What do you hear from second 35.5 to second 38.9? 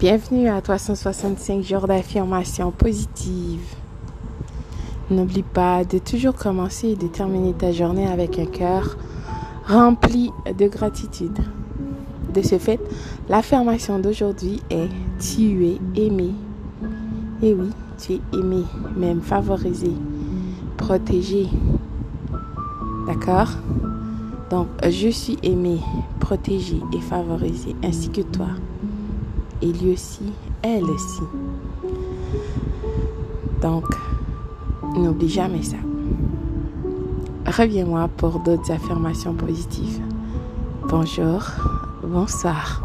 ça. Reviens-moi pour d'autres